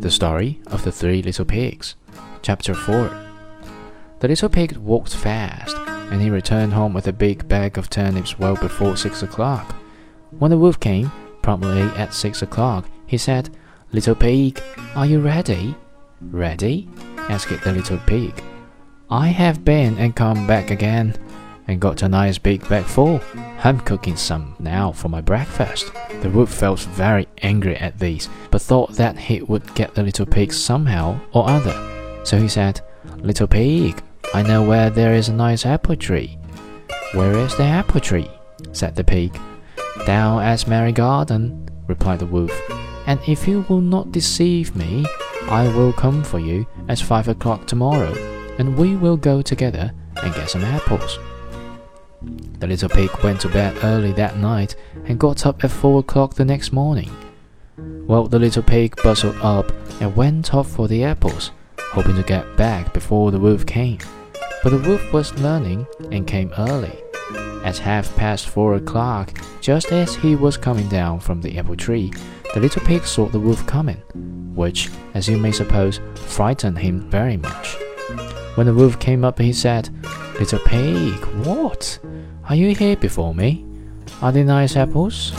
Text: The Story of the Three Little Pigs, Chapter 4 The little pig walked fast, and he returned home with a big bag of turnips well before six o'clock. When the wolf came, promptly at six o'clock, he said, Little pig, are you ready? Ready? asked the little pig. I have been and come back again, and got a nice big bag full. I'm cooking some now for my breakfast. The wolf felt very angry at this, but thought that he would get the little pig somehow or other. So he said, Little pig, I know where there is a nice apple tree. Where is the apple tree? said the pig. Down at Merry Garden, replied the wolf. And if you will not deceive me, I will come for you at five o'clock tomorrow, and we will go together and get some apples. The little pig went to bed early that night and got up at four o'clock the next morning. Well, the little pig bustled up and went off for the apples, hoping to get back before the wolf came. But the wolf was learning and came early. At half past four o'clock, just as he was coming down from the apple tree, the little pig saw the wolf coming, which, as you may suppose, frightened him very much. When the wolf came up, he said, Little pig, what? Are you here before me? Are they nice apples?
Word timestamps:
The 0.00 0.12
Story 0.12 0.60
of 0.68 0.84
the 0.84 0.92
Three 0.92 1.22
Little 1.22 1.44
Pigs, 1.44 1.96
Chapter 2.42 2.72
4 2.72 3.10
The 4.20 4.28
little 4.28 4.48
pig 4.48 4.76
walked 4.76 5.12
fast, 5.12 5.76
and 5.76 6.22
he 6.22 6.30
returned 6.30 6.72
home 6.72 6.94
with 6.94 7.08
a 7.08 7.12
big 7.12 7.48
bag 7.48 7.76
of 7.76 7.90
turnips 7.90 8.38
well 8.38 8.54
before 8.54 8.96
six 8.96 9.24
o'clock. 9.24 9.74
When 10.38 10.52
the 10.52 10.56
wolf 10.56 10.78
came, 10.78 11.10
promptly 11.42 11.82
at 11.96 12.14
six 12.14 12.42
o'clock, 12.42 12.88
he 13.06 13.18
said, 13.18 13.50
Little 13.90 14.14
pig, 14.14 14.62
are 14.94 15.04
you 15.04 15.18
ready? 15.18 15.74
Ready? 16.20 16.88
asked 17.28 17.64
the 17.64 17.72
little 17.72 17.98
pig. 18.06 18.40
I 19.10 19.26
have 19.26 19.64
been 19.64 19.98
and 19.98 20.14
come 20.14 20.46
back 20.46 20.70
again, 20.70 21.16
and 21.68 21.80
got 21.80 22.02
a 22.02 22.08
nice 22.08 22.38
big 22.38 22.66
bag 22.68 22.84
full. 22.84 23.20
I'm 23.62 23.78
cooking 23.80 24.16
some 24.16 24.56
now 24.58 24.90
for 24.90 25.08
my 25.08 25.20
breakfast. 25.20 25.92
The 26.22 26.30
wolf 26.30 26.52
felt 26.52 26.80
very 26.80 27.28
angry 27.42 27.76
at 27.76 27.98
this, 27.98 28.28
but 28.50 28.62
thought 28.62 28.94
that 28.94 29.18
he 29.18 29.42
would 29.42 29.74
get 29.74 29.94
the 29.94 30.02
little 30.02 30.26
pig 30.26 30.52
somehow 30.52 31.20
or 31.32 31.48
other. 31.48 31.76
So 32.24 32.38
he 32.38 32.48
said, 32.48 32.80
Little 33.18 33.46
pig, 33.46 34.02
I 34.34 34.42
know 34.42 34.62
where 34.62 34.90
there 34.90 35.14
is 35.14 35.28
a 35.28 35.34
nice 35.34 35.66
apple 35.66 35.96
tree. 35.96 36.38
Where 37.12 37.36
is 37.36 37.56
the 37.56 37.64
apple 37.64 38.00
tree? 38.00 38.30
said 38.72 38.96
the 38.96 39.04
pig. 39.04 39.38
Down 40.06 40.42
at 40.42 40.66
Merry 40.66 40.92
Garden, 40.92 41.68
replied 41.86 42.20
the 42.20 42.26
wolf. 42.26 42.52
And 43.06 43.20
if 43.26 43.46
you 43.46 43.64
will 43.68 43.80
not 43.80 44.12
deceive 44.12 44.74
me, 44.76 45.06
I 45.48 45.68
will 45.74 45.92
come 45.92 46.22
for 46.22 46.38
you 46.38 46.66
at 46.88 46.98
five 46.98 47.28
o'clock 47.28 47.66
tomorrow, 47.66 48.12
and 48.58 48.76
we 48.76 48.96
will 48.96 49.16
go 49.16 49.42
together 49.42 49.92
and 50.22 50.34
get 50.34 50.50
some 50.50 50.64
apples. 50.64 51.18
The 52.20 52.66
little 52.66 52.88
pig 52.88 53.10
went 53.22 53.40
to 53.42 53.48
bed 53.48 53.76
early 53.84 54.12
that 54.12 54.38
night 54.38 54.74
and 55.06 55.20
got 55.20 55.46
up 55.46 55.62
at 55.62 55.70
four 55.70 56.00
o'clock 56.00 56.34
the 56.34 56.44
next 56.44 56.72
morning. 56.72 57.10
Well, 57.76 58.26
the 58.26 58.40
little 58.40 58.62
pig 58.62 58.96
bustled 59.02 59.36
up 59.36 59.70
and 60.00 60.16
went 60.16 60.52
off 60.52 60.68
for 60.68 60.88
the 60.88 61.04
apples, 61.04 61.52
hoping 61.78 62.16
to 62.16 62.22
get 62.22 62.56
back 62.56 62.92
before 62.92 63.30
the 63.30 63.38
wolf 63.38 63.64
came. 63.66 63.98
But 64.64 64.70
the 64.70 64.88
wolf 64.88 65.12
was 65.12 65.38
learning 65.38 65.86
and 66.10 66.26
came 66.26 66.52
early. 66.58 66.98
At 67.64 67.78
half 67.78 68.14
past 68.16 68.48
four 68.48 68.74
o'clock, 68.74 69.30
just 69.60 69.92
as 69.92 70.16
he 70.16 70.34
was 70.34 70.56
coming 70.56 70.88
down 70.88 71.20
from 71.20 71.40
the 71.40 71.56
apple 71.58 71.76
tree, 71.76 72.12
the 72.54 72.60
little 72.60 72.82
pig 72.82 73.04
saw 73.04 73.26
the 73.26 73.38
wolf 73.38 73.64
coming, 73.66 74.02
which, 74.56 74.90
as 75.14 75.28
you 75.28 75.38
may 75.38 75.52
suppose, 75.52 76.00
frightened 76.14 76.78
him 76.78 77.08
very 77.10 77.36
much. 77.36 77.76
When 78.56 78.66
the 78.66 78.74
wolf 78.74 78.98
came 78.98 79.24
up, 79.24 79.38
he 79.38 79.52
said, 79.52 79.90
Little 80.38 80.60
pig, 80.60 81.24
what? 81.44 81.98
Are 82.48 82.54
you 82.54 82.74
here 82.74 82.96
before 82.96 83.34
me? 83.34 83.64
Are 84.22 84.30
they 84.30 84.44
nice 84.44 84.76
apples? 84.76 85.32